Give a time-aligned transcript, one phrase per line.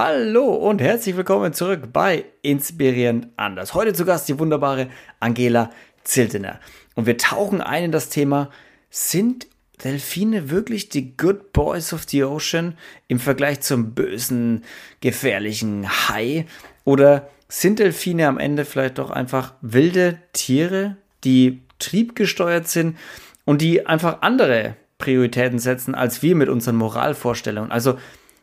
[0.00, 3.74] Hallo und herzlich willkommen zurück bei Inspirierend anders.
[3.74, 5.72] Heute zu Gast die wunderbare Angela
[6.04, 6.60] Ziltener.
[6.94, 8.48] Und wir tauchen ein in das Thema,
[8.90, 9.48] sind
[9.82, 14.62] Delfine wirklich die Good Boys of the Ocean im Vergleich zum bösen,
[15.00, 16.46] gefährlichen Hai?
[16.84, 22.96] Oder sind Delfine am Ende vielleicht doch einfach wilde Tiere, die triebgesteuert sind
[23.44, 27.72] und die einfach andere Prioritäten setzen als wir mit unseren Moralvorstellungen?
[27.72, 27.98] Also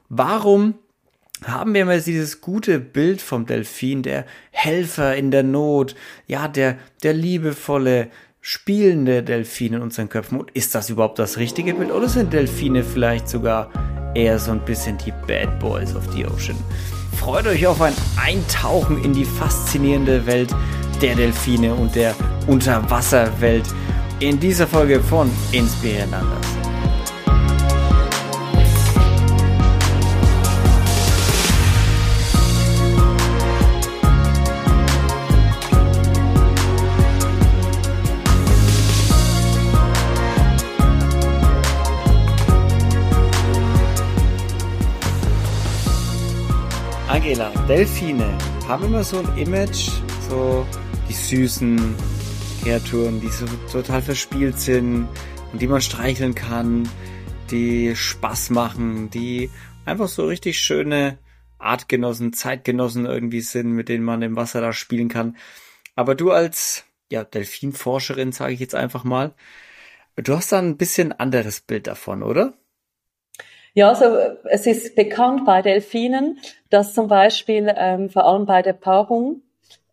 [0.10, 0.76] warum
[1.46, 5.96] haben wir immer dieses gute Bild vom Delfin, der Helfer in der Not,
[6.28, 8.08] ja, der, der liebevolle,
[8.42, 10.40] spielende Delfin in unseren Köpfen.
[10.40, 11.92] Und ist das überhaupt das richtige Bild?
[11.92, 13.72] Oder sind Delfine vielleicht sogar
[14.14, 16.58] eher so ein bisschen die Bad Boys of the Ocean?
[17.20, 20.54] Freut euch auf ein Eintauchen in die faszinierende Welt
[21.02, 22.16] der Delfine und der
[22.48, 23.66] Unterwasserwelt
[24.20, 26.14] in dieser Folge von Inspirieren
[47.68, 49.90] Delfine haben immer so ein Image,
[50.30, 50.68] so
[51.10, 51.96] die süßen
[52.62, 55.08] Kreaturen, die so total verspielt sind
[55.52, 56.88] und die man streicheln kann,
[57.50, 59.50] die Spaß machen, die
[59.84, 61.18] einfach so richtig schöne
[61.58, 65.36] Artgenossen, Zeitgenossen irgendwie sind, mit denen man im Wasser da spielen kann.
[65.96, 69.34] Aber du als ja, Delfinforscherin, sage ich jetzt einfach mal,
[70.18, 72.54] du hast da ein bisschen anderes Bild davon, oder?
[73.78, 74.06] Ja, also
[74.46, 79.42] es ist bekannt bei Delfinen, dass zum Beispiel ähm, vor allem bei der Paarung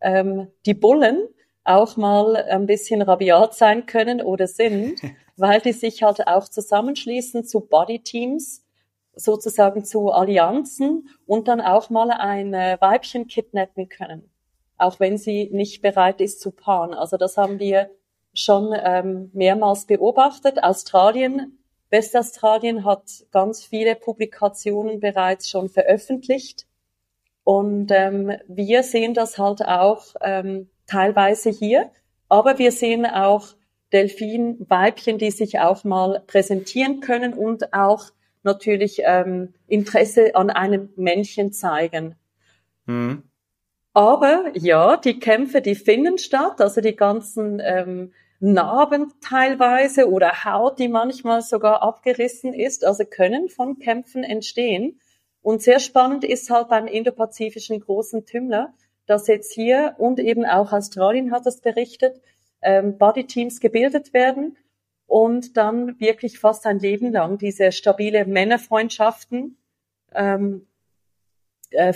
[0.01, 1.27] ähm, die Bullen
[1.65, 5.01] auch mal ein bisschen rabiat sein können oder sind,
[5.37, 8.65] weil die sich halt auch zusammenschließen zu Bodyteams,
[9.17, 14.31] sozusagen zu Allianzen und dann auch mal ein äh, Weibchen kidnappen können,
[14.79, 16.95] auch wenn sie nicht bereit ist zu paaren.
[16.95, 17.91] Also das haben wir
[18.33, 20.63] schon ähm, mehrmals beobachtet.
[20.63, 21.59] Australien
[21.93, 26.67] Westaustralien hat ganz viele Publikationen bereits schon veröffentlicht.
[27.45, 31.91] Und ähm, wir sehen das halt auch ähm, teilweise hier,
[32.29, 33.49] aber wir sehen auch
[33.93, 38.07] Delfinweibchen, die sich auch mal präsentieren können und auch
[38.43, 42.17] natürlich ähm, Interesse an einem Männchen zeigen.
[42.87, 43.25] Mhm.
[43.93, 48.13] Aber ja, die Kämpfe, die finden statt, also die ganzen ähm,
[48.45, 55.01] Narben teilweise oder Haut, die manchmal sogar abgerissen ist, also können von Kämpfen entstehen.
[55.43, 58.75] Und sehr spannend ist halt beim indopazifischen großen Tümmler,
[59.07, 62.21] dass jetzt hier und eben auch Australien hat das berichtet,
[62.63, 64.57] ähm, Bodyteams gebildet werden
[65.07, 69.57] und dann wirklich fast ein Leben lang diese stabile Männerfreundschaften
[70.17, 70.67] ähm,
[71.71, 71.95] äh,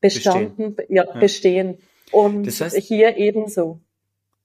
[0.00, 0.96] bestanden, bestehen.
[0.96, 1.78] Ja, ja, bestehen.
[2.12, 3.80] Und das heißt, hier ebenso.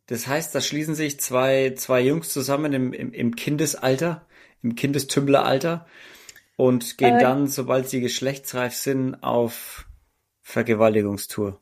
[0.10, 4.26] Das heißt, da schließen sich zwei, zwei Jungs zusammen im, im, im Kindesalter,
[4.64, 5.86] im Kindestümmleralter
[6.56, 9.86] und gehen äh, dann, sobald sie geschlechtsreif sind, auf
[10.42, 11.62] Vergewaltigungstour.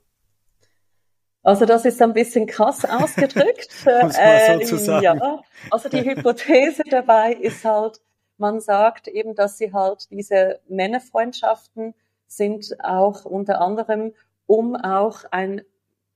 [1.43, 3.69] Also das ist ein bisschen krass ausgedrückt.
[3.85, 5.03] Man so sagen.
[5.03, 7.99] Ja, also die Hypothese dabei ist halt,
[8.37, 11.93] man sagt eben, dass sie halt diese Männerfreundschaften
[12.27, 14.13] sind auch unter anderem,
[14.45, 15.63] um auch ein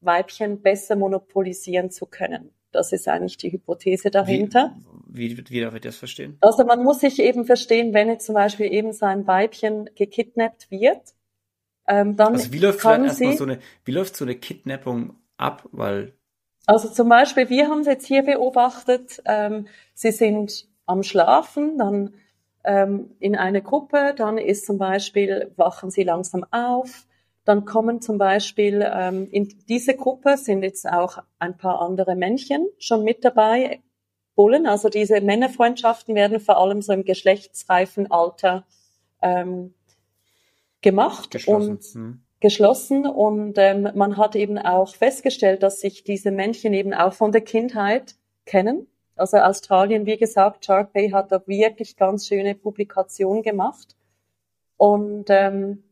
[0.02, 2.52] Weibchen besser monopolisieren zu können.
[2.72, 4.76] Das ist eigentlich die Hypothese dahinter.
[5.08, 6.38] Wie, wie, wie darf ich das verstehen?
[6.42, 10.72] Also man muss sich eben verstehen, wenn jetzt zum Beispiel eben so ein Weibchen gekidnappt
[10.72, 11.14] wird,
[11.88, 15.68] ähm, dann also wie läuft kann sie, so eine, wie läuft so eine Kidnappung ab?
[15.72, 16.14] Weil
[16.66, 22.14] also zum Beispiel, wir haben es jetzt hier beobachtet, ähm, sie sind am Schlafen, dann
[22.64, 27.08] ähm, in eine Gruppe, dann ist zum Beispiel, wachen sie langsam auf,
[27.44, 32.68] dann kommen zum Beispiel ähm, in diese Gruppe sind jetzt auch ein paar andere Männchen
[32.78, 33.82] schon mit dabei,
[34.36, 34.68] Bullen.
[34.68, 38.66] Also diese Männerfreundschaften werden vor allem so im geschlechtsreifen Alter
[39.22, 39.74] ähm,
[40.82, 41.72] gemacht geschlossen.
[41.72, 42.22] und hm.
[42.40, 43.06] geschlossen.
[43.06, 47.42] Und ähm, man hat eben auch festgestellt, dass sich diese Männchen eben auch von der
[47.42, 48.16] Kindheit
[48.46, 48.88] kennen.
[49.16, 53.96] Also Australien, wie gesagt, Shark Bay hat da wirklich ganz schöne Publikationen gemacht.
[54.78, 55.84] Und ähm,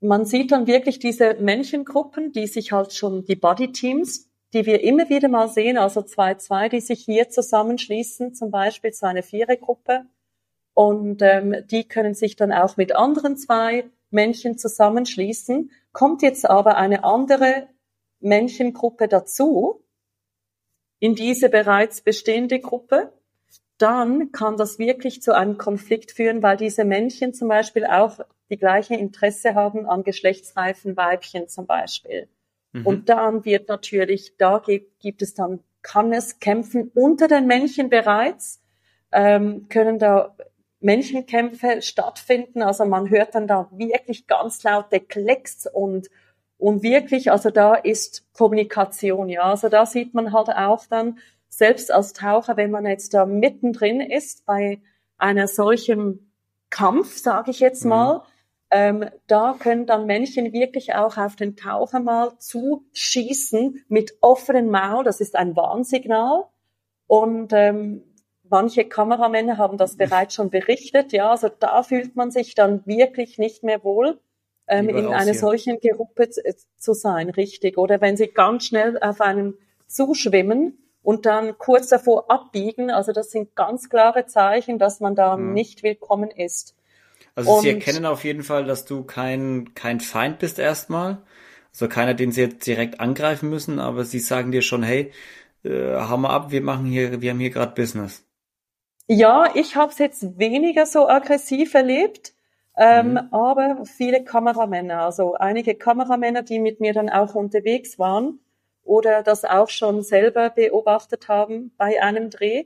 [0.00, 5.08] man sieht dann wirklich diese Männchengruppen, die sich halt schon, die Bodyteams, die wir immer
[5.08, 10.06] wieder mal sehen, also zwei, zwei, die sich hier zusammenschließen, zum Beispiel zu einer Vierergruppe.
[10.74, 15.70] Und ähm, die können sich dann auch mit anderen zwei Männchen zusammenschließen.
[15.92, 17.68] Kommt jetzt aber eine andere
[18.20, 19.84] Männchengruppe dazu,
[20.98, 23.12] in diese bereits bestehende Gruppe,
[23.80, 28.56] dann kann das wirklich zu einem Konflikt führen, weil diese Männchen zum Beispiel auch die
[28.56, 32.28] gleiche Interesse haben an geschlechtsreifen Weibchen zum Beispiel.
[32.72, 32.86] Mhm.
[32.86, 37.88] Und dann wird natürlich, da gibt, gibt es dann, kann es kämpfen unter den Männchen
[37.88, 38.60] bereits,
[39.12, 40.36] ähm, können da
[40.80, 42.62] Männchenkämpfe stattfinden.
[42.62, 46.10] Also man hört dann da wirklich ganz laute Klecks und
[46.60, 49.44] und wirklich, also da ist Kommunikation, ja.
[49.44, 51.18] Also da sieht man halt auch dann,
[51.50, 54.80] selbst als Taucher, wenn man jetzt da mittendrin ist bei
[55.18, 56.32] einer solchen
[56.70, 57.90] Kampf, sage ich jetzt mhm.
[57.90, 58.22] mal, mhm.
[58.70, 65.04] ähm, da können dann Männchen wirklich auch auf den Taucher mal zuschießen mit offenem Maul.
[65.04, 66.44] Das ist ein Warnsignal.
[67.06, 68.04] Und ähm,
[68.48, 71.12] manche Kameramänner haben das bereits schon berichtet.
[71.12, 74.20] Ja, also da fühlt man sich dann wirklich nicht mehr wohl
[74.68, 76.40] ähm, in einer solchen Gruppe zu,
[76.76, 77.76] zu sein, richtig.
[77.76, 79.54] Oder wenn sie ganz schnell auf einen
[79.88, 85.36] zuschwimmen und dann kurz davor abbiegen, also das sind ganz klare Zeichen, dass man da
[85.36, 85.54] mhm.
[85.54, 86.76] nicht willkommen ist.
[87.34, 91.22] Also und, sie erkennen auf jeden Fall, dass du kein, kein Feind bist erstmal.
[91.72, 95.12] Also keiner, den sie jetzt direkt angreifen müssen, aber sie sagen dir schon, hey,
[95.64, 98.24] äh, hau mal ab, wir machen hier, wir haben hier gerade Business.
[99.06, 102.34] Ja, ich habe es jetzt weniger so aggressiv erlebt.
[102.76, 103.18] Ähm, mhm.
[103.32, 108.40] Aber viele Kameramänner, also einige Kameramänner, die mit mir dann auch unterwegs waren
[108.90, 112.64] oder das auch schon selber beobachtet haben bei einem Dreh,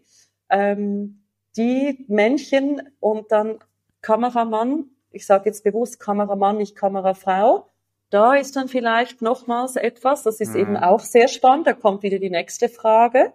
[0.48, 1.22] ähm,
[1.54, 3.58] die Männchen und dann
[4.00, 7.68] Kameramann, ich sage jetzt bewusst Kameramann, nicht Kamerafrau,
[8.08, 10.60] da ist dann vielleicht nochmals etwas, das ist mhm.
[10.60, 13.34] eben auch sehr spannend, da kommt wieder die nächste Frage.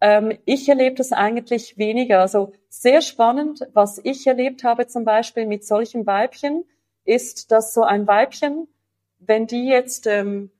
[0.00, 2.22] Ähm, ich erlebe das eigentlich weniger.
[2.22, 6.64] Also sehr spannend, was ich erlebt habe zum Beispiel mit solchen Weibchen,
[7.04, 8.66] ist, dass so ein Weibchen,
[9.20, 10.50] wenn die jetzt ähm,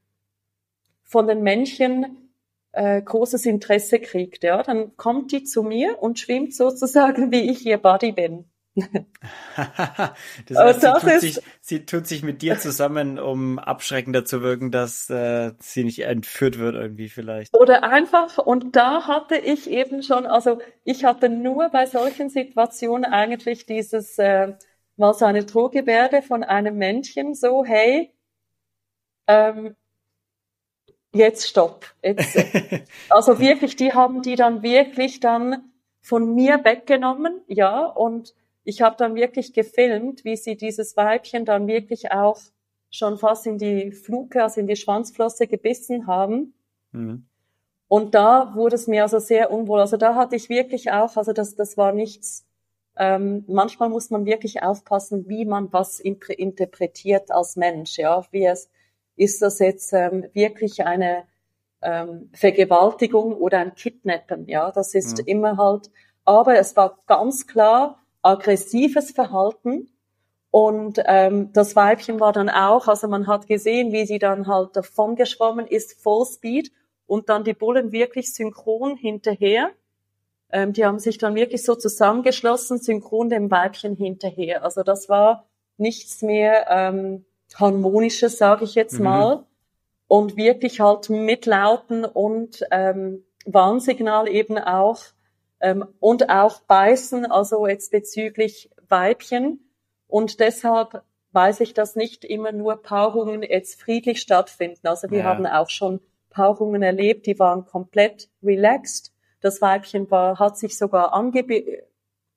[1.10, 2.30] von den Männchen
[2.72, 7.66] äh, großes Interesse kriegt, ja, dann kommt die zu mir und schwimmt sozusagen, wie ich
[7.66, 8.44] ihr Buddy bin.
[8.76, 14.42] das heißt, das sie, tut sich, sie, tut sich, mit dir zusammen, um abschreckender zu
[14.42, 17.52] wirken, dass äh, sie nicht entführt wird irgendwie vielleicht.
[17.52, 23.04] Oder einfach, und da hatte ich eben schon, also ich hatte nur bei solchen Situationen
[23.04, 24.54] eigentlich dieses, äh,
[24.96, 28.14] mal so eine Drohgebärde von einem Männchen, so, hey,
[29.26, 29.74] ähm,
[31.12, 31.86] jetzt stopp.
[32.02, 32.38] Jetzt,
[33.10, 35.70] also wirklich, die haben die dann wirklich dann
[36.00, 38.34] von mir weggenommen, ja, und
[38.64, 42.38] ich habe dann wirklich gefilmt, wie sie dieses Weibchen dann wirklich auch
[42.90, 46.54] schon fast in die Fluke, also in die Schwanzflosse gebissen haben.
[46.92, 47.26] Mhm.
[47.88, 49.80] Und da wurde es mir also sehr unwohl.
[49.80, 52.46] Also da hatte ich wirklich auch, also das, das war nichts.
[52.96, 57.98] Ähm, manchmal muss man wirklich aufpassen, wie man was interpretiert als Mensch.
[57.98, 58.68] Ja, wie es
[59.20, 61.24] ist das jetzt ähm, wirklich eine
[61.82, 64.46] ähm, Vergewaltigung oder ein Kidnappen?
[64.48, 65.24] Ja, das ist mhm.
[65.26, 65.90] immer halt.
[66.24, 69.90] Aber es war ganz klar, aggressives Verhalten.
[70.50, 74.74] Und ähm, das Weibchen war dann auch, also man hat gesehen, wie sie dann halt
[74.74, 76.72] davon geschwommen ist, Vollspeed
[77.06, 79.70] und dann die Bullen wirklich synchron hinterher.
[80.50, 84.64] Ähm, die haben sich dann wirklich so zusammengeschlossen, synchron dem Weibchen hinterher.
[84.64, 85.46] Also das war
[85.76, 87.26] nichts mehr ähm,
[87.56, 89.04] harmonisches, sage ich jetzt mhm.
[89.04, 89.44] mal.
[90.06, 95.02] Und wirklich halt mit Lauten und ähm, Warnsignal eben auch
[95.60, 99.70] ähm, und auch beißen, also jetzt bezüglich Weibchen.
[100.08, 101.02] Und deshalb
[101.32, 104.88] weiß ich, dass nicht immer nur Paarungen jetzt friedlich stattfinden.
[104.88, 105.24] Also wir ja.
[105.24, 109.12] haben auch schon Paarungen erlebt, die waren komplett relaxed.
[109.40, 111.50] Das Weibchen war, hat sich sogar angeb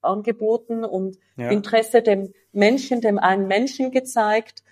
[0.01, 1.49] angeboten und ja.
[1.49, 4.62] Interesse dem Männchen, dem einen Männchen gezeigt.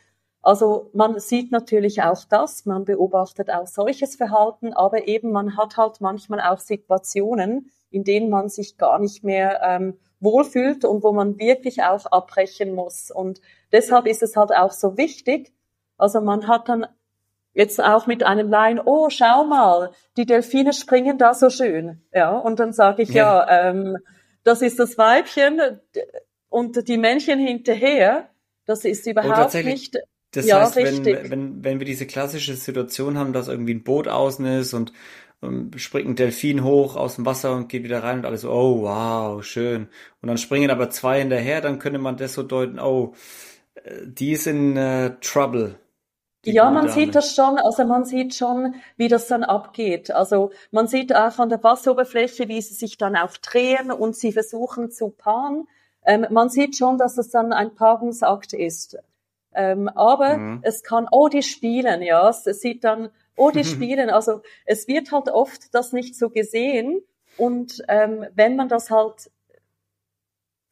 [0.41, 5.77] Also man sieht natürlich auch das, man beobachtet auch solches Verhalten, aber eben man hat
[5.77, 11.11] halt manchmal auch Situationen, in denen man sich gar nicht mehr ähm, wohlfühlt und wo
[11.11, 13.11] man wirklich auch abbrechen muss.
[13.11, 15.53] Und deshalb ist es halt auch so wichtig.
[15.97, 16.87] Also man hat dann
[17.53, 22.01] jetzt auch mit einem Laien, oh, schau mal, die Delfine springen da so schön.
[22.13, 23.97] Ja, und dann sage ich, ja, ja ähm,
[24.43, 25.79] das ist das Weibchen
[26.49, 28.29] und die Männchen hinterher.
[28.65, 29.97] Das ist überhaupt nicht.
[30.31, 34.07] Das ja, heißt, wenn, wenn, wenn wir diese klassische Situation haben, dass irgendwie ein Boot
[34.07, 34.93] außen ist und
[35.43, 38.51] ähm, springt ein Delfin hoch aus dem Wasser und geht wieder rein und alles so,
[38.51, 39.89] oh wow, schön.
[40.21, 43.13] Und dann springen aber zwei hinterher, dann könnte man das so deuten, oh,
[43.75, 45.79] äh, die ist in äh, Trouble.
[46.43, 50.09] Ja, man sieht das schon, also man sieht schon, wie das dann abgeht.
[50.09, 54.31] Also man sieht auch an der Wasseroberfläche, wie sie sich dann auch drehen und sie
[54.31, 55.67] versuchen zu paaren.
[56.03, 58.97] Ähm, man sieht schon, dass es dann ein Paarungsakt ist.
[59.53, 60.59] Ähm, aber mhm.
[60.63, 62.29] es kann, oh, die spielen, ja.
[62.29, 64.09] Es sieht dann oh, die spielen.
[64.09, 67.01] Also es wird halt oft das nicht so gesehen.
[67.37, 69.31] Und ähm, wenn man das halt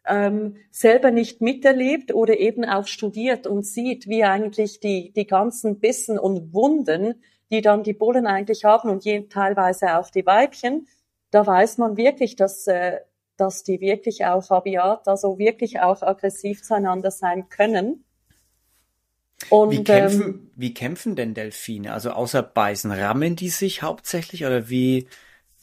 [0.05, 5.79] ähm, selber nicht miterlebt oder eben auch studiert und sieht, wie eigentlich die, die ganzen
[5.79, 7.21] Bissen und Wunden,
[7.51, 10.87] die dann die Bullen eigentlich haben und je, teilweise auch die Weibchen,
[11.31, 12.99] da weiß man wirklich, dass, äh,
[13.37, 18.03] dass die wirklich auch rabiat, also wirklich auch aggressiv zueinander sein können.
[19.49, 21.93] Und, wie, kämpfen, ähm, wie kämpfen denn Delfine?
[21.93, 25.07] Also außer beißen, rammen die sich hauptsächlich oder wie,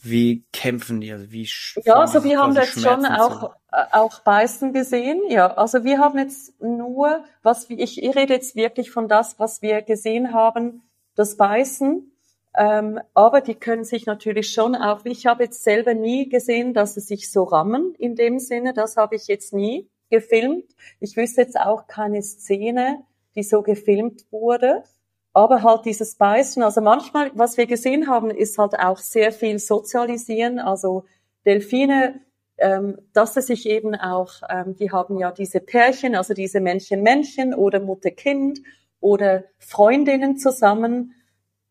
[0.01, 1.11] wie kämpfen die?
[1.11, 1.47] Also wie
[1.85, 5.21] ja, also wir haben jetzt schon auch, äh, auch beißen gesehen.
[5.29, 9.61] Ja, also wir haben jetzt nur, was ich, ich rede jetzt wirklich von das, was
[9.61, 10.81] wir gesehen haben,
[11.15, 12.11] das Beißen.
[12.55, 16.95] Ähm, aber die können sich natürlich schon auch, ich habe jetzt selber nie gesehen, dass
[16.95, 18.73] sie sich so rammen in dem Sinne.
[18.73, 20.65] Das habe ich jetzt nie gefilmt.
[20.99, 23.03] Ich wüsste jetzt auch keine Szene,
[23.37, 24.83] die so gefilmt wurde.
[25.31, 29.59] Aber halt dieses Beißen, also manchmal, was wir gesehen haben, ist halt auch sehr viel
[29.59, 30.57] Sozialisieren.
[30.57, 31.05] Also
[31.45, 32.19] Delfine,
[32.57, 37.53] ähm, dass sie sich eben auch, ähm, die haben ja diese Pärchen, also diese Männchen-Männchen
[37.53, 38.61] oder Mutter-Kind
[38.99, 41.13] oder Freundinnen zusammen,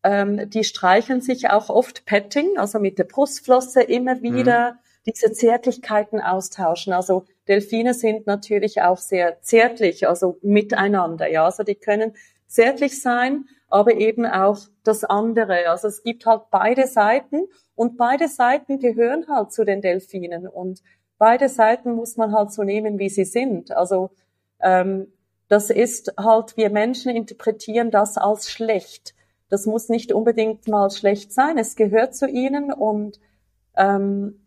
[0.03, 4.21] ähm, die streicheln sich auch oft Petting, also mit der Brustflosse immer mhm.
[4.21, 4.77] wieder mhm.
[5.07, 6.93] diese Zärtlichkeiten austauschen.
[6.93, 11.45] Also Delfine sind natürlich auch sehr zärtlich, also miteinander, ja.
[11.45, 12.13] Also die können
[12.47, 15.69] zärtlich sein, aber eben auch das andere.
[15.69, 20.81] Also es gibt halt beide Seiten und beide Seiten gehören halt zu den Delfinen und
[21.17, 23.71] beide Seiten muss man halt so nehmen, wie sie sind.
[23.71, 24.11] Also
[24.59, 25.11] ähm,
[25.49, 29.15] das ist halt, wir Menschen interpretieren das als schlecht.
[29.49, 31.57] Das muss nicht unbedingt mal schlecht sein.
[31.57, 33.19] Es gehört zu ihnen und
[33.75, 34.45] ähm,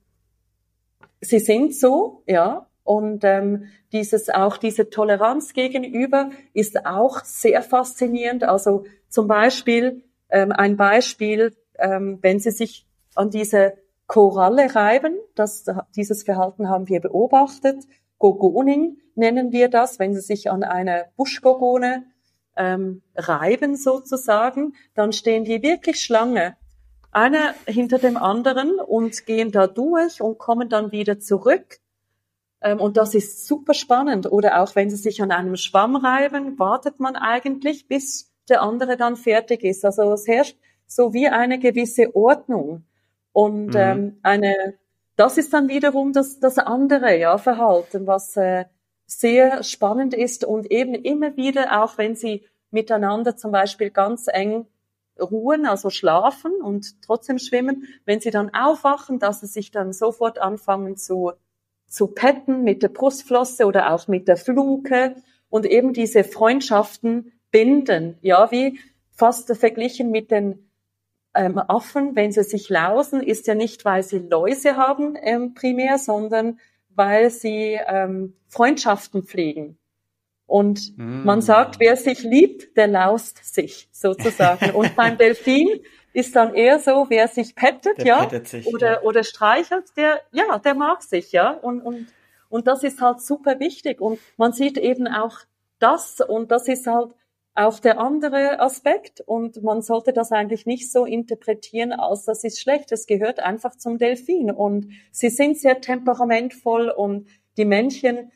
[1.20, 2.66] sie sind so, ja.
[2.84, 8.44] Und ähm, dieses auch diese Toleranz gegenüber ist auch sehr faszinierend.
[8.44, 13.74] Also zum Beispiel ähm, ein Beispiel, ähm, wenn Sie sich an diese
[14.06, 17.84] Koralle reiben, das, dieses Verhalten haben wir beobachtet.
[18.18, 22.04] Gogoning nennen wir das, wenn Sie sich an eine Buschgogone
[22.56, 26.56] ähm, reiben sozusagen, dann stehen die wirklich Schlange,
[27.12, 31.78] einer hinter dem anderen und gehen da durch und kommen dann wieder zurück
[32.62, 34.30] und das ist super spannend.
[34.30, 38.96] Oder auch wenn sie sich an einem Schwamm reiben, wartet man eigentlich, bis der andere
[38.96, 39.84] dann fertig ist.
[39.84, 42.84] Also es herrscht so wie eine gewisse Ordnung.
[43.32, 43.76] Und mhm.
[43.76, 44.74] ähm, eine,
[45.16, 48.64] das ist dann wiederum das, das andere ja, Verhalten, was äh,
[49.06, 54.66] sehr spannend ist und eben immer wieder, auch wenn sie miteinander zum Beispiel ganz eng
[55.20, 60.38] ruhen, also schlafen und trotzdem schwimmen, wenn sie dann aufwachen, dass sie sich dann sofort
[60.38, 61.32] anfangen zu
[61.90, 65.16] zu petten mit der Brustflosse oder auch mit der Fluke
[65.50, 68.16] und eben diese Freundschaften binden.
[68.22, 68.78] Ja, wie
[69.10, 70.70] fast verglichen mit den
[71.34, 75.98] ähm, Affen, wenn sie sich lausen, ist ja nicht, weil sie Läuse haben ähm, primär,
[75.98, 76.58] sondern
[76.94, 79.76] weil sie ähm, Freundschaften pflegen.
[80.46, 81.24] Und mm.
[81.24, 84.70] man sagt, wer sich liebt, der laust sich sozusagen.
[84.74, 85.68] Und beim Delfin
[86.12, 89.02] ist dann eher so, wer sich pettet, der ja, pettet sich, oder, ja.
[89.02, 92.08] oder streichelt, der, ja, der mag sich, ja, und, und,
[92.48, 94.00] und das ist halt super wichtig.
[94.00, 95.38] Und man sieht eben auch
[95.78, 97.12] das und das ist halt
[97.54, 99.20] auch der andere Aspekt.
[99.20, 102.92] Und man sollte das eigentlich nicht so interpretieren, als das ist schlecht.
[102.92, 104.50] Es gehört einfach zum Delfin.
[104.50, 106.90] Und sie sind sehr temperamentvoll.
[106.90, 108.32] Und die Männchen,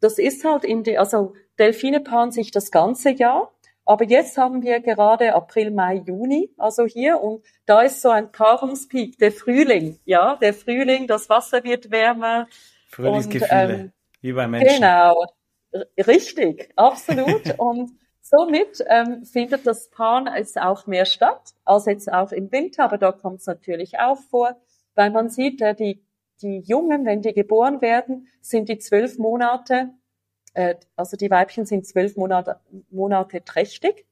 [0.00, 3.52] das ist halt in die, also Delfine paaren sich das ganze Jahr
[3.90, 8.30] aber jetzt haben wir gerade April, Mai, Juni, also hier, und da ist so ein
[8.30, 12.46] Paarungspeak, der Frühling, ja, der Frühling, das Wasser wird wärmer.
[12.86, 14.76] Frühlingsgefühle, ähm, wie bei Menschen.
[14.76, 15.26] Genau,
[16.06, 17.52] richtig, absolut.
[17.58, 22.84] und somit ähm, findet das Paaren jetzt auch mehr statt, als jetzt auch im Winter,
[22.84, 24.54] aber da kommt es natürlich auch vor,
[24.94, 26.00] weil man sieht, äh, die,
[26.42, 29.90] die Jungen, wenn die geboren werden, sind die zwölf Monate
[30.54, 34.06] äh, also die Weibchen sind zwölf Monate, Monate trächtig.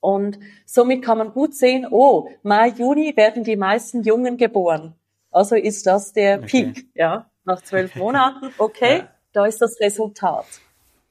[0.00, 4.94] Und somit kann man gut sehen, oh, Mai, Juni werden die meisten Jungen geboren.
[5.30, 6.72] Also ist das der okay.
[6.72, 8.52] Peak, ja, nach zwölf Monaten.
[8.58, 9.08] Okay, ja.
[9.32, 10.46] da ist das Resultat.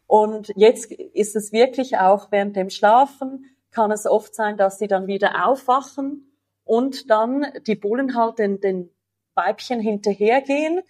[0.07, 4.87] Und jetzt ist es wirklich auch während dem Schlafen, kann es oft sein, dass sie
[4.87, 6.31] dann wieder aufwachen
[6.63, 8.89] und dann die Bullen halt den, den
[9.33, 10.81] Weibchen hinterhergehen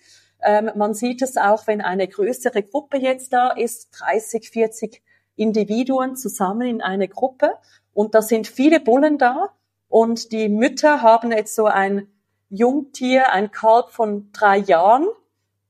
[0.46, 5.02] ähm, man sieht es auch, wenn eine größere Gruppe jetzt da ist, 30, 40
[5.36, 7.52] Individuen zusammen in eine Gruppe.
[7.94, 9.50] Und da sind viele Bullen da.
[9.90, 12.08] Und die Mütter haben jetzt so ein
[12.50, 15.08] Jungtier, ein Kalb von drei Jahren,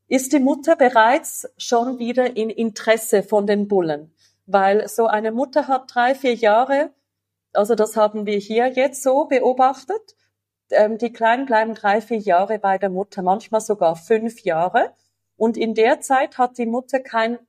[0.08, 4.14] ist die Mutter bereits schon wieder in Interesse von den Bullen,
[4.46, 6.92] weil so eine Mutter hat drei, vier Jahre,
[7.54, 10.16] also das haben wir hier jetzt so beobachtet
[10.72, 14.92] ähm, die Kleinen bleiben drei, vier Jahre bei der Mutter, manchmal sogar fünf Jahre.
[15.38, 17.40] Und in der Zeit hat die Mutter kein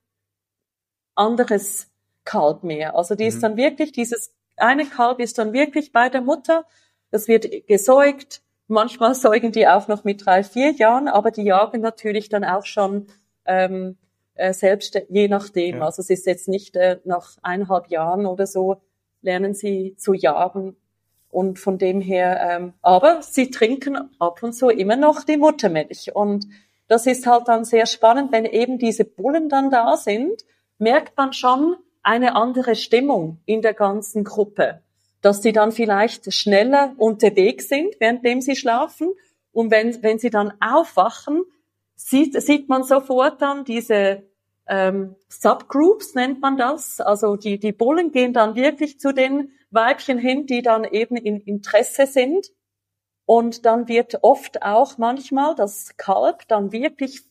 [1.15, 1.89] anderes
[2.25, 2.95] Kalb mehr.
[2.95, 3.29] Also die mhm.
[3.29, 6.65] ist dann wirklich, dieses eine Kalb ist dann wirklich bei der Mutter.
[7.11, 8.41] Das wird gesäugt.
[8.67, 12.65] Manchmal säugen die auch noch mit drei, vier Jahren, aber die jagen natürlich dann auch
[12.65, 13.07] schon
[13.45, 13.97] ähm,
[14.35, 15.77] äh, selbst, je nachdem.
[15.77, 15.85] Ja.
[15.85, 18.81] Also es ist jetzt nicht äh, nach eineinhalb Jahren oder so,
[19.21, 20.75] lernen sie zu jagen.
[21.29, 26.15] Und von dem her, ähm, aber sie trinken ab und zu immer noch die Muttermilch.
[26.15, 26.47] Und
[26.87, 30.43] das ist halt dann sehr spannend, wenn eben diese Bullen dann da sind,
[30.77, 34.81] merkt man schon eine andere Stimmung in der ganzen Gruppe.
[35.21, 39.09] Dass sie dann vielleicht schneller unterwegs sind, währenddem sie schlafen.
[39.51, 41.43] Und wenn, wenn sie dann aufwachen,
[41.95, 44.23] sieht, sieht man sofort dann diese
[44.67, 46.99] ähm, Subgroups nennt man das.
[46.99, 51.39] Also die, die Bullen gehen dann wirklich zu den Weibchen hin, die dann eben in
[51.39, 52.51] Interesse sind.
[53.25, 57.23] Und dann wird oft auch manchmal das Kalb dann wirklich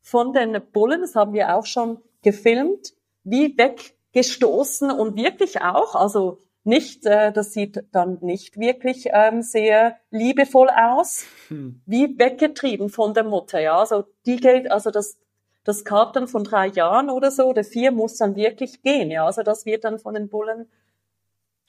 [0.00, 6.44] von den Bullen, das haben wir auch schon gefilmt, wie weggestoßen und wirklich auch, also
[6.62, 11.82] nicht, äh, das sieht dann nicht wirklich ähm, sehr liebevoll aus, hm.
[11.84, 13.78] wie weggetrieben von der Mutter, ja.
[13.78, 15.18] Also die geht, also das
[15.64, 19.10] das Kalb dann von drei Jahren oder so oder vier muss dann wirklich gehen.
[19.10, 20.66] Ja, also das wird dann von den Bullen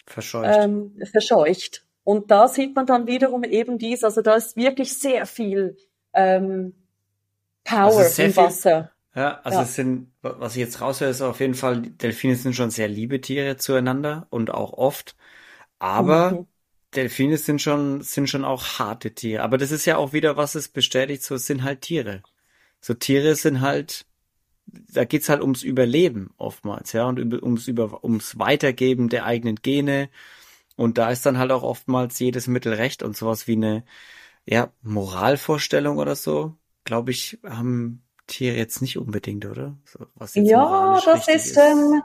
[0.06, 0.54] verscheucht.
[0.54, 1.86] Ähm, verscheucht.
[2.04, 5.78] Und da sieht man dann wiederum eben dies, also da ist wirklich sehr viel
[6.14, 6.76] ähm,
[7.64, 8.92] Power also im Wasser.
[9.14, 9.64] Viel, ja, also ja.
[9.64, 13.22] es sind, was ich jetzt raushöre, ist auf jeden Fall, Delfine sind schon sehr liebe
[13.22, 15.16] Tiere zueinander und auch oft.
[15.80, 16.48] Aber mhm.
[16.96, 19.42] Delfine sind schon, sind schon auch harte Tiere.
[19.42, 22.22] Aber das ist ja auch wieder, was es bestätigt, so es sind halt Tiere
[22.86, 24.06] so Tiere sind halt,
[24.68, 30.08] da geht's halt ums Überleben oftmals, ja, und ums, über, ums Weitergeben der eigenen Gene.
[30.76, 33.86] Und da ist dann halt auch oftmals jedes Mittel recht und sowas wie eine,
[34.46, 39.76] ja, Moralvorstellung oder so, glaube ich, haben Tiere jetzt nicht unbedingt, oder?
[39.86, 41.58] So, ja, das ist, ist.
[41.58, 42.04] Ähm,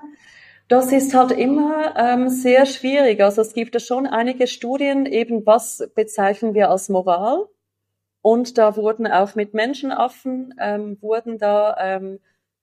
[0.68, 3.20] das ist halt immer ähm, sehr schwierig.
[3.20, 7.50] Also es gibt ja schon einige Studien, eben was bezeichnen wir als Moral
[8.22, 12.20] und da wurden auch mit Menschenaffen ähm, wurden da ähm,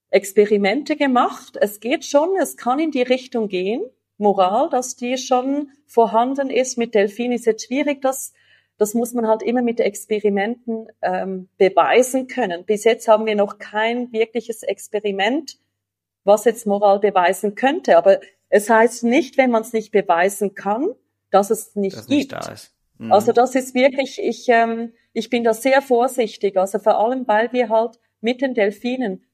[0.09, 1.57] Experimente gemacht.
[1.59, 3.83] Es geht schon, es kann in die Richtung gehen,
[4.17, 6.77] Moral, dass die schon vorhanden ist.
[6.77, 8.33] Mit Delfinen ist jetzt schwierig, das,
[8.77, 12.65] das muss man halt immer mit Experimenten ähm, beweisen können.
[12.65, 15.59] Bis jetzt haben wir noch kein wirkliches Experiment,
[16.23, 17.97] was jetzt Moral beweisen könnte.
[17.97, 20.95] Aber es heißt nicht, wenn man es nicht beweisen kann,
[21.29, 22.31] dass es nicht das gibt.
[22.31, 23.11] Nicht mhm.
[23.11, 27.51] Also das ist wirklich, ich, ähm, ich bin da sehr vorsichtig, also vor allem, weil
[27.51, 29.25] wir halt mit den Delfinen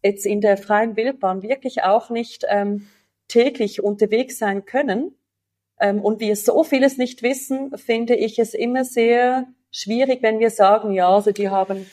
[0.00, 2.86] jetzt in der freien Wildbahn wirklich auch nicht ähm,
[3.26, 5.16] täglich unterwegs sein können
[5.80, 10.50] ähm, und wir so vieles nicht wissen, finde ich es immer sehr schwierig, wenn wir
[10.50, 11.84] sagen, ja, also die haben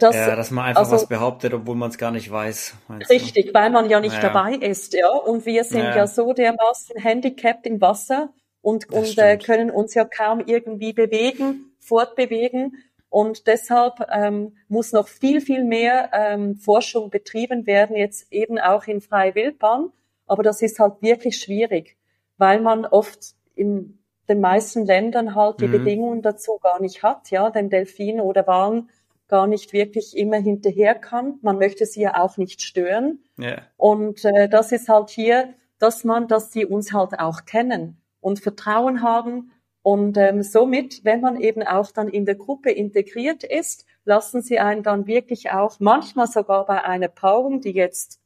[0.00, 2.74] das, ja, dass man einfach also, was behauptet, obwohl man es gar nicht weiß.
[3.08, 3.54] Richtig, du?
[3.54, 4.30] weil man ja nicht naja.
[4.30, 5.08] dabei ist, ja.
[5.08, 5.98] Und wir sind naja.
[5.98, 11.65] ja so dermaßen handicapped im Wasser und, und äh, können uns ja kaum irgendwie bewegen
[11.86, 12.76] fortbewegen.
[13.08, 18.86] Und deshalb ähm, muss noch viel, viel mehr ähm, Forschung betrieben werden, jetzt eben auch
[18.86, 19.90] in freie Wildbahn.
[20.26, 21.96] Aber das ist halt wirklich schwierig,
[22.36, 25.72] weil man oft in den meisten Ländern halt die mhm.
[25.72, 28.90] Bedingungen dazu gar nicht hat, ja, den Delfin oder Walen
[29.28, 31.38] gar nicht wirklich immer hinterher kann.
[31.42, 33.20] Man möchte sie ja auch nicht stören.
[33.38, 33.62] Yeah.
[33.76, 38.40] Und äh, das ist halt hier, dass man, dass sie uns halt auch kennen und
[38.40, 39.52] Vertrauen haben
[39.86, 44.58] und ähm, somit, wenn man eben auch dann in der Gruppe integriert ist, lassen sie
[44.58, 48.20] einen dann wirklich auch manchmal sogar bei einer Paarung, die jetzt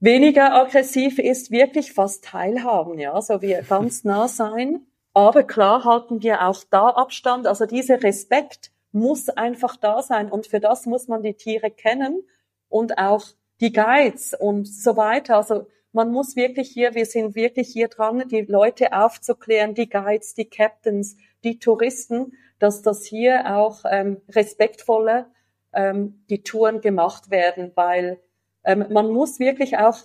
[0.00, 4.82] weniger aggressiv ist, wirklich fast teilhaben, ja, so wie ganz nah sein.
[5.14, 7.46] Aber klar halten wir auch da Abstand.
[7.46, 12.22] Also dieser Respekt muss einfach da sein und für das muss man die Tiere kennen
[12.68, 13.24] und auch
[13.62, 15.36] die Guides und so weiter.
[15.36, 20.34] Also man muss wirklich hier, wir sind wirklich hier dran, die Leute aufzuklären, die Guides,
[20.34, 25.26] die Captains, die Touristen, dass das hier auch ähm, respektvolle
[25.72, 28.20] ähm, die Touren gemacht werden, weil
[28.64, 29.98] ähm, man muss wirklich auch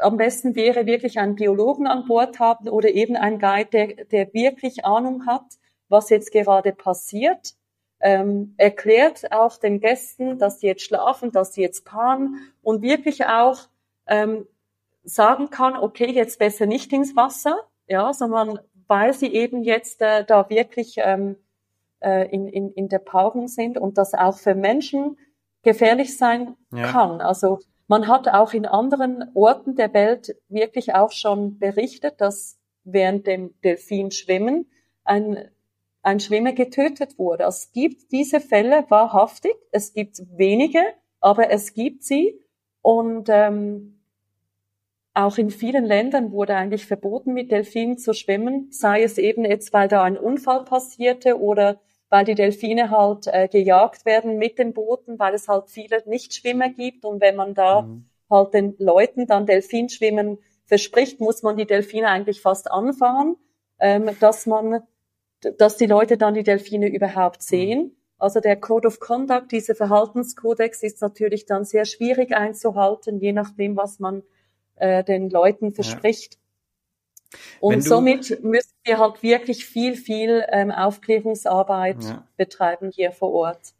[0.00, 4.32] am besten wäre wirklich einen Biologen an Bord haben oder eben ein Guide, der, der
[4.32, 7.54] wirklich Ahnung hat, was jetzt gerade passiert,
[8.00, 13.26] ähm, erklärt auch den Gästen, dass sie jetzt schlafen, dass sie jetzt paaren und wirklich
[13.26, 13.68] auch
[14.06, 14.46] ähm,
[15.08, 20.24] sagen kann, okay, jetzt besser nicht ins Wasser, ja, sondern weil sie eben jetzt äh,
[20.24, 21.36] da wirklich ähm,
[22.00, 25.18] äh, in, in, in der Paarung sind und das auch für Menschen
[25.62, 26.90] gefährlich sein ja.
[26.90, 27.20] kann.
[27.20, 33.26] Also man hat auch in anderen Orten der Welt wirklich auch schon berichtet, dass während
[33.26, 34.70] dem Delfin schwimmen
[35.04, 35.48] ein
[36.02, 37.44] ein Schwimmer getötet wurde.
[37.44, 40.80] Es gibt diese Fälle wahrhaftig, es gibt wenige,
[41.20, 42.40] aber es gibt sie.
[42.80, 43.97] Und ähm,
[45.18, 49.72] auch in vielen Ländern wurde eigentlich verboten, mit Delfinen zu schwimmen, sei es eben jetzt,
[49.72, 54.72] weil da ein Unfall passierte oder weil die Delfine halt äh, gejagt werden mit den
[54.72, 58.08] Booten, weil es halt viele Nichtschwimmer gibt und wenn man da mhm.
[58.30, 63.36] halt den Leuten dann Delfinschwimmen verspricht, muss man die Delfine eigentlich fast anfahren,
[63.80, 64.82] ähm, dass man,
[65.58, 67.44] dass die Leute dann die Delfine überhaupt mhm.
[67.44, 67.96] sehen.
[68.18, 73.76] Also der Code of Conduct, dieser Verhaltenskodex ist natürlich dann sehr schwierig einzuhalten, je nachdem,
[73.76, 74.22] was man
[74.80, 76.34] äh, den Leuten verspricht.
[76.34, 76.38] Ja.
[77.60, 82.26] Und somit müssen wir halt wirklich viel, viel ähm, Aufklärungsarbeit ja.
[82.36, 83.74] betreiben hier vor Ort.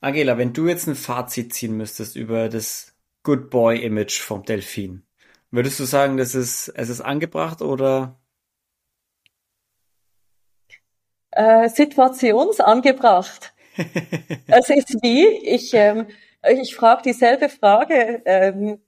[0.00, 5.02] Angela, wenn du jetzt ein Fazit ziehen müsstest über das Good Boy Image vom Delfin,
[5.50, 8.20] würdest du sagen, das ist, es ist angebracht oder?
[11.30, 13.54] Äh, situationsangebracht.
[14.46, 16.06] es ist wie, ich, ähm,
[16.48, 18.80] ich frage dieselbe Frage ähm,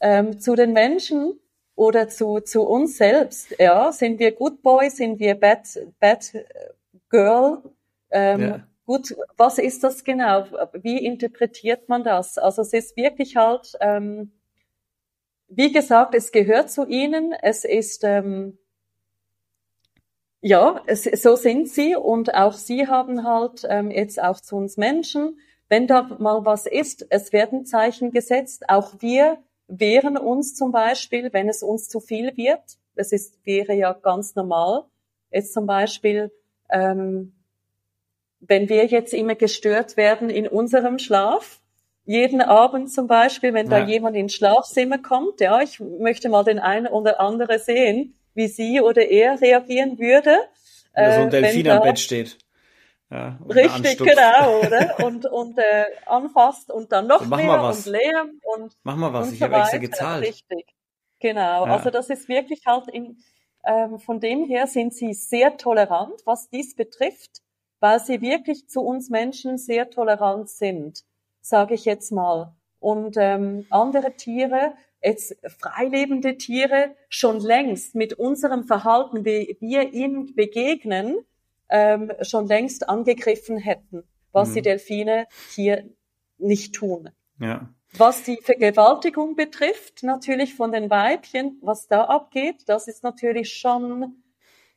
[0.00, 1.38] ähm, zu den Menschen
[1.74, 3.54] oder zu, zu uns selbst.
[3.58, 5.66] Ja, sind wir Good Boy, sind wir Bad,
[6.00, 6.32] Bad
[7.08, 7.62] Girl?
[8.10, 8.66] Ähm, ja.
[8.84, 10.46] Gut, was ist das genau?
[10.72, 12.38] Wie interpretiert man das?
[12.38, 14.32] Also es ist wirklich halt, ähm,
[15.48, 17.34] wie gesagt, es gehört zu ihnen.
[17.42, 18.58] Es ist ähm,
[20.40, 24.76] ja, es, so sind sie und auch sie haben halt ähm, jetzt auch zu uns
[24.76, 28.68] Menschen, wenn da mal was ist, es werden Zeichen gesetzt.
[28.68, 32.62] Auch wir wehren uns zum Beispiel, wenn es uns zu viel wird.
[32.96, 34.84] Das ist, wäre ja ganz normal.
[35.30, 36.32] Jetzt zum Beispiel,
[36.70, 37.34] ähm,
[38.40, 41.60] wenn wir jetzt immer gestört werden in unserem Schlaf,
[42.04, 43.80] jeden Abend zum Beispiel, wenn ja.
[43.80, 48.48] da jemand ins Schlafzimmer kommt, ja, ich möchte mal den einen oder andere sehen, wie
[48.48, 50.38] sie oder er reagieren würde.
[50.94, 52.38] Wenn da so ein äh, Delfin am Bett steht.
[53.10, 54.96] Ja, Richtig, genau, oder?
[55.04, 59.38] Und, und äh, anfasst und dann noch mehr und Lärm und Mach mal was, ich
[59.38, 60.24] so habe extra gezahlt.
[60.26, 60.74] Richtig,
[61.18, 61.64] genau.
[61.64, 61.72] Ja.
[61.72, 63.16] Also das ist wirklich halt in,
[63.64, 67.40] ähm, von dem her sind sie sehr tolerant, was dies betrifft,
[67.80, 71.04] weil sie wirklich zu uns Menschen sehr tolerant sind,
[71.40, 72.54] sage ich jetzt mal.
[72.78, 80.34] Und ähm, andere Tiere, jetzt freilebende Tiere, schon längst mit unserem Verhalten, wie wir ihnen
[80.34, 81.24] begegnen,
[81.68, 84.54] ähm, schon längst angegriffen hätten, was mhm.
[84.54, 85.84] die Delfine hier
[86.38, 87.10] nicht tun.
[87.40, 87.68] Ja.
[87.96, 94.22] Was die Vergewaltigung betrifft, natürlich von den Weibchen, was da abgeht, das ist natürlich schon,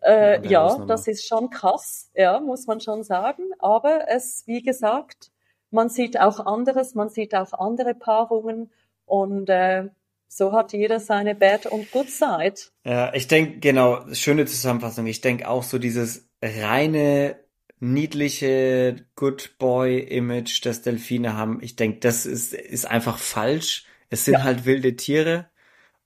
[0.01, 3.43] äh, ja, ja das ist schon krass, ja, muss man schon sagen.
[3.59, 5.31] Aber es, wie gesagt,
[5.71, 8.71] man sieht auch anderes, man sieht auch andere Paarungen
[9.05, 9.89] und äh,
[10.27, 12.55] so hat jeder seine Bad und Good Side.
[12.85, 15.05] Ja, ich denke, genau, schöne Zusammenfassung.
[15.05, 17.39] Ich denke auch so dieses reine
[17.79, 21.59] niedliche Good Boy Image, das Delfine haben.
[21.61, 23.85] Ich denke, das ist, ist einfach falsch.
[24.09, 24.43] Es sind ja.
[24.43, 25.49] halt wilde Tiere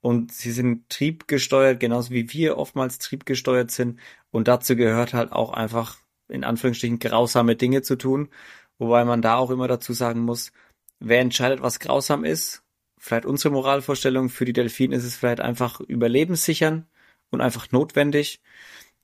[0.01, 3.99] und sie sind triebgesteuert, genauso wie wir oftmals triebgesteuert sind.
[4.31, 5.97] Und dazu gehört halt auch einfach
[6.29, 8.29] in Anführungsstrichen grausame Dinge zu tun.
[8.77, 10.51] Wobei man da auch immer dazu sagen muss,
[10.99, 12.63] wer entscheidet, was grausam ist.
[12.97, 16.87] Vielleicht unsere Moralvorstellung für die Delfine ist es vielleicht einfach überlebenssichern
[17.31, 18.41] und einfach notwendig.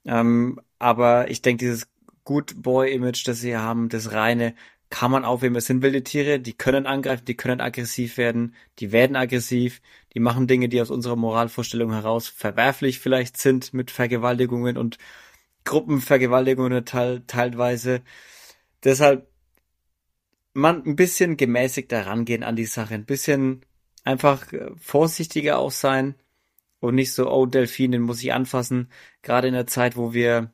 [0.05, 1.87] Ähm, aber ich denke, dieses
[2.23, 4.55] Good Boy-Image, das sie haben, das reine,
[4.89, 5.55] kann man aufheben.
[5.55, 9.81] Es sind wilde Tiere, die können angreifen, die können aggressiv werden, die werden aggressiv,
[10.13, 14.97] die machen Dinge, die aus unserer Moralvorstellung heraus verwerflich vielleicht sind mit Vergewaltigungen und
[15.63, 18.01] Gruppenvergewaltigungen teil teilweise.
[18.83, 19.27] Deshalb
[20.53, 23.61] man ein bisschen gemäßigter rangehen an die Sache, ein bisschen
[24.03, 26.15] einfach äh, vorsichtiger auch sein
[26.82, 28.89] und nicht so, oh, Delfin, den muss ich anfassen.
[29.22, 30.54] Gerade in der Zeit, wo wir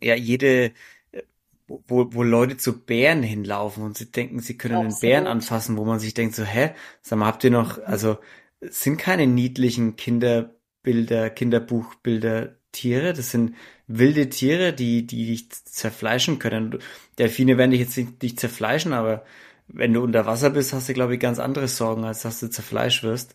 [0.00, 0.72] ja jede,
[1.10, 1.22] äh,
[1.66, 4.92] wo, wo Leute zu Bären hinlaufen und sie denken, sie können Absolut.
[4.92, 6.70] einen Bären anfassen, wo man sich denkt, so, hä,
[7.02, 8.18] sag mal, habt ihr noch, also
[8.60, 13.54] sind keine niedlichen Kinderbilder, Kinderbuchbilder Tiere, das sind
[13.86, 16.78] wilde Tiere, die, die dich zerfleischen können.
[17.18, 19.24] Delfine werden dich jetzt nicht, nicht zerfleischen, aber
[19.68, 22.50] wenn du unter Wasser bist, hast du, glaube ich, ganz andere Sorgen, als dass du
[22.50, 23.34] zerfleischt wirst.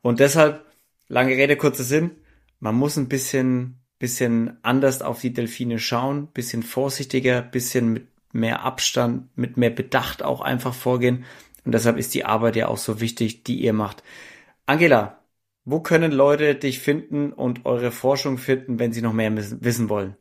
[0.00, 0.64] Und deshalb,
[1.08, 2.12] lange Rede, kurzer Sinn,
[2.60, 8.62] man muss ein bisschen, bisschen anders auf die Delfine schauen, bisschen vorsichtiger, bisschen mit mehr
[8.62, 11.24] Abstand, mit mehr Bedacht auch einfach vorgehen.
[11.64, 14.02] Und deshalb ist die Arbeit ja auch so wichtig, die ihr macht.
[14.66, 15.22] Angela,
[15.64, 20.16] wo können Leute dich finden und eure Forschung finden, wenn sie noch mehr wissen wollen?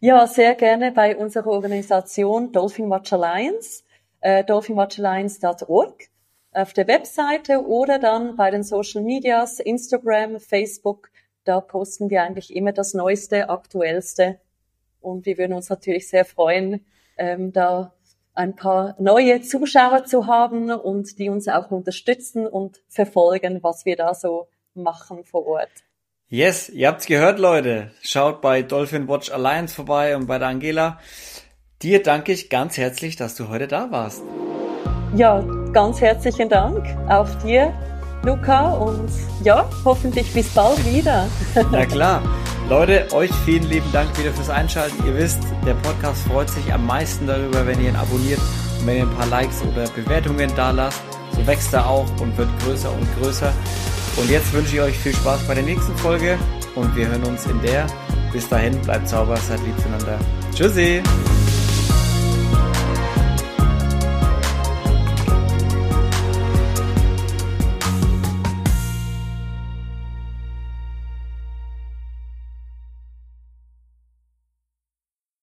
[0.00, 3.82] Ja, sehr gerne bei unserer Organisation Dolphin Watch Alliance
[4.20, 6.08] äh, dolphinwatchalliance.org
[6.58, 11.10] auf der Webseite oder dann bei den Social Medias, Instagram, Facebook.
[11.44, 14.40] Da posten wir eigentlich immer das Neueste, Aktuellste
[15.00, 16.84] Und wir würden uns natürlich sehr freuen,
[17.16, 17.94] ähm, da
[18.34, 23.96] ein paar neue Zuschauer zu haben und die uns auch unterstützen und verfolgen, was wir
[23.96, 25.70] da so machen vor Ort.
[26.28, 27.92] Yes, ihr habt's gehört, Leute.
[28.02, 30.98] Schaut bei Dolphin Watch Alliance vorbei und bei der Angela.
[31.82, 34.22] Dir danke ich ganz herzlich, dass du heute da warst.
[35.16, 36.84] Ja, ganz herzlichen Dank.
[37.08, 37.72] Auch dir,
[38.22, 38.70] Luca.
[38.70, 39.10] Und
[39.44, 41.26] ja, hoffentlich bis bald wieder.
[41.72, 42.22] Na klar.
[42.68, 45.06] Leute, euch vielen lieben Dank wieder fürs Einschalten.
[45.06, 48.40] Ihr wisst, der Podcast freut sich am meisten darüber, wenn ihr ihn abonniert
[48.78, 51.00] und wenn ihr ein paar Likes oder Bewertungen da lasst.
[51.32, 53.52] So wächst er auch und wird größer und größer.
[54.18, 56.38] Und jetzt wünsche ich euch viel Spaß bei der nächsten Folge
[56.74, 57.86] und wir hören uns in der.
[58.32, 60.18] Bis dahin, bleibt sauber, seid lieb zueinander.
[60.54, 61.02] Tschüssi!